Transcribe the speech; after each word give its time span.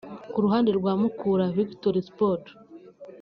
Ku 0.31 0.37
ruhande 0.45 0.69
rwa 0.79 0.93
Mukura 1.01 1.45
Victory 1.55 2.01
Sport 2.09 2.43